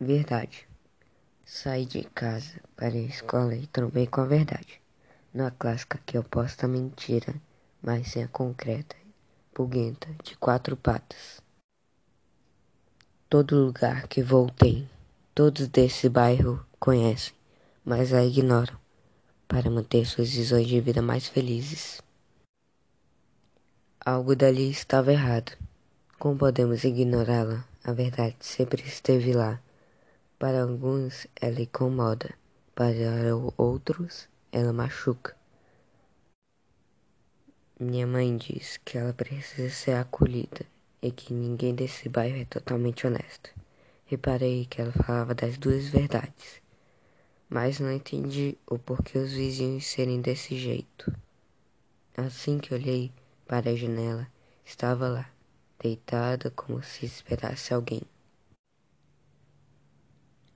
Verdade. 0.00 0.68
Saí 1.44 1.84
de 1.84 2.04
casa 2.04 2.60
para 2.76 2.94
a 2.94 2.98
escola 2.98 3.56
e 3.56 3.66
trombei 3.66 4.06
com 4.06 4.20
a 4.20 4.26
verdade. 4.26 4.80
Na 5.34 5.50
clássica 5.50 5.98
que 6.06 6.16
oposta 6.16 6.66
à 6.66 6.68
mentira, 6.68 7.34
mas 7.82 8.12
sem 8.12 8.22
a 8.22 8.28
concreta, 8.28 8.94
pulguenta, 9.52 10.06
de 10.22 10.36
quatro 10.36 10.76
patas. 10.76 11.42
Todo 13.28 13.64
lugar 13.64 14.06
que 14.06 14.22
voltei, 14.22 14.88
todos 15.34 15.66
desse 15.66 16.08
bairro 16.08 16.64
conhecem, 16.78 17.34
mas 17.84 18.12
a 18.12 18.24
ignoram, 18.24 18.78
para 19.48 19.68
manter 19.68 20.06
suas 20.06 20.30
visões 20.30 20.68
de 20.68 20.80
vida 20.80 21.02
mais 21.02 21.26
felizes. 21.26 22.00
Algo 24.00 24.36
dali 24.36 24.70
estava 24.70 25.12
errado. 25.12 25.58
Como 26.20 26.38
podemos 26.38 26.84
ignorá-la? 26.84 27.64
A 27.82 27.92
verdade 27.92 28.36
sempre 28.40 28.82
esteve 28.82 29.32
lá 29.32 29.60
para 30.38 30.62
alguns, 30.62 31.26
ela 31.34 31.60
incomoda, 31.60 32.32
para 32.72 33.34
outros, 33.56 34.28
ela 34.52 34.72
machuca. 34.72 35.36
Minha 37.80 38.06
mãe 38.06 38.36
diz 38.36 38.76
que 38.84 38.96
ela 38.96 39.12
precisa 39.12 39.68
ser 39.68 39.96
acolhida 39.96 40.64
e 41.02 41.10
que 41.10 41.34
ninguém 41.34 41.74
desse 41.74 42.08
bairro 42.08 42.38
é 42.38 42.44
totalmente 42.44 43.04
honesto. 43.04 43.50
Reparei 44.06 44.64
que 44.66 44.80
ela 44.80 44.92
falava 44.92 45.34
das 45.34 45.58
duas 45.58 45.88
verdades, 45.88 46.62
mas 47.48 47.80
não 47.80 47.90
entendi 47.90 48.56
o 48.64 48.78
porquê 48.78 49.18
os 49.18 49.32
vizinhos 49.32 49.86
serem 49.86 50.20
desse 50.20 50.56
jeito. 50.56 51.12
Assim 52.16 52.58
que 52.58 52.74
olhei 52.74 53.12
para 53.44 53.70
a 53.70 53.74
janela, 53.74 54.28
estava 54.64 55.08
lá, 55.08 55.30
deitada 55.80 56.50
como 56.50 56.82
se 56.82 57.06
esperasse 57.06 57.74
alguém. 57.74 58.02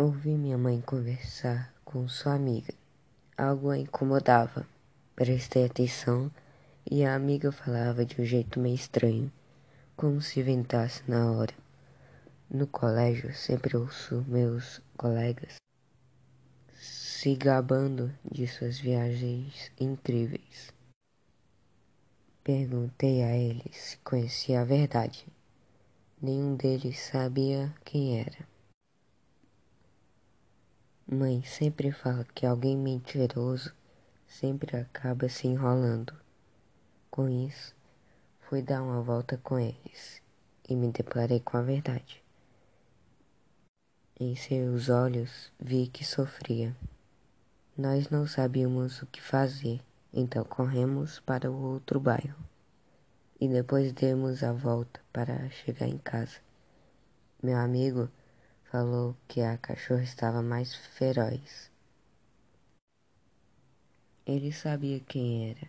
Ouvi 0.00 0.30
minha 0.30 0.56
mãe 0.56 0.80
conversar 0.80 1.74
com 1.84 2.06
sua 2.06 2.34
amiga. 2.34 2.72
Algo 3.36 3.68
a 3.68 3.76
incomodava. 3.76 4.64
Prestei 5.16 5.64
atenção 5.64 6.30
e 6.88 7.04
a 7.04 7.16
amiga 7.16 7.50
falava 7.50 8.06
de 8.06 8.20
um 8.20 8.24
jeito 8.24 8.60
meio 8.60 8.76
estranho, 8.76 9.32
como 9.96 10.22
se 10.22 10.38
inventasse 10.38 11.02
na 11.08 11.32
hora. 11.32 11.52
No 12.48 12.64
colégio, 12.68 13.34
sempre 13.34 13.76
ouço 13.76 14.24
meus 14.28 14.80
colegas 14.96 15.56
se 16.74 17.34
gabando 17.34 18.14
de 18.24 18.46
suas 18.46 18.78
viagens 18.78 19.72
incríveis. 19.80 20.72
Perguntei 22.44 23.24
a 23.24 23.36
eles 23.36 23.76
se 23.76 23.96
conhecia 23.98 24.60
a 24.60 24.64
verdade. 24.64 25.26
Nenhum 26.22 26.54
deles 26.54 27.00
sabia 27.00 27.74
quem 27.84 28.20
era. 28.20 28.57
Mãe 31.10 31.42
sempre 31.42 31.90
fala 31.90 32.26
que 32.34 32.44
alguém 32.44 32.76
mentiroso 32.76 33.74
sempre 34.26 34.76
acaba 34.76 35.26
se 35.26 35.46
enrolando. 35.46 36.12
Com 37.10 37.30
isso, 37.30 37.74
fui 38.40 38.60
dar 38.60 38.82
uma 38.82 39.00
volta 39.00 39.38
com 39.38 39.58
eles 39.58 40.20
e 40.68 40.76
me 40.76 40.92
deparei 40.92 41.40
com 41.40 41.56
a 41.56 41.62
verdade. 41.62 42.22
Em 44.20 44.36
seus 44.36 44.90
olhos 44.90 45.50
vi 45.58 45.86
que 45.86 46.04
sofria. 46.04 46.76
Nós 47.74 48.10
não 48.10 48.26
sabíamos 48.26 49.00
o 49.00 49.06
que 49.06 49.22
fazer, 49.22 49.80
então 50.12 50.44
corremos 50.44 51.20
para 51.20 51.50
o 51.50 51.58
outro 51.72 51.98
bairro 51.98 52.36
e 53.40 53.48
depois 53.48 53.94
demos 53.94 54.42
a 54.42 54.52
volta 54.52 55.00
para 55.10 55.48
chegar 55.48 55.86
em 55.86 55.96
casa. 55.96 56.38
Meu 57.42 57.56
amigo 57.56 58.10
falou 58.70 59.16
que 59.26 59.40
a 59.40 59.56
cachorra 59.56 60.02
estava 60.02 60.42
mais 60.42 60.74
feroz. 60.74 61.70
Ele 64.26 64.52
sabia 64.52 65.00
quem 65.00 65.50
era. 65.50 65.68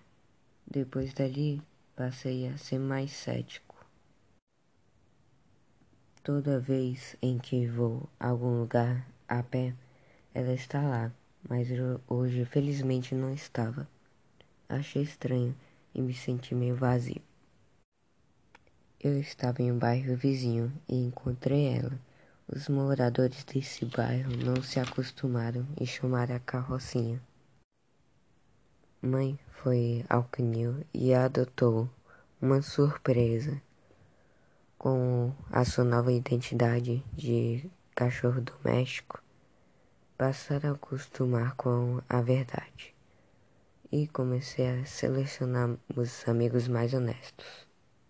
Depois 0.68 1.14
dali, 1.14 1.62
passei 1.96 2.48
a 2.48 2.58
ser 2.58 2.78
mais 2.78 3.12
cético. 3.12 3.76
Toda 6.22 6.60
vez 6.60 7.16
em 7.22 7.40
que 7.40 7.68
vou 7.68 8.10
a 8.20 8.28
algum 8.28 8.60
lugar 8.60 9.08
a 9.30 9.42
pé, 9.42 9.74
ela 10.34 10.54
está 10.54 10.82
lá, 10.82 11.12
mas 11.48 11.70
hoje 12.06 12.44
felizmente 12.44 13.16
não 13.16 13.34
estava. 13.34 13.88
Achei 14.68 15.04
estranho 15.04 15.56
e 15.96 16.02
me 16.02 16.14
senti 16.14 16.54
meio 16.54 16.76
vazio. 16.76 17.22
Eu 19.00 19.18
estava 19.18 19.62
em 19.62 19.72
um 19.72 19.80
bairro 19.80 20.18
vizinho 20.18 20.70
e 20.88 20.98
encontrei 20.98 21.68
ela. 21.68 22.09
Os 22.52 22.68
moradores 22.68 23.44
desse 23.44 23.86
bairro 23.86 24.36
não 24.36 24.64
se 24.64 24.80
acostumaram 24.80 25.68
em 25.80 25.86
chamar 25.86 26.32
a 26.32 26.40
carrocinha. 26.40 27.22
Mãe 29.00 29.38
foi 29.52 30.04
ao 30.10 30.24
canil 30.24 30.84
e 30.92 31.14
adotou 31.14 31.88
uma 32.42 32.64
surpresa 32.64 33.62
com 34.80 35.32
a 35.52 35.64
sua 35.64 35.84
nova 35.84 36.12
identidade 36.12 37.06
de 37.14 37.70
cachorro 37.94 38.42
doméstico. 38.42 39.22
Passaram 40.18 40.72
a 40.72 40.74
acostumar 40.74 41.54
com 41.56 42.02
a 42.10 42.20
verdade 42.20 42.96
e 43.92 44.08
comecei 44.08 44.68
a 44.68 44.86
selecionar 44.88 45.78
os 45.96 46.28
amigos 46.28 46.68
mais 46.68 46.96
honestos. 46.96 47.69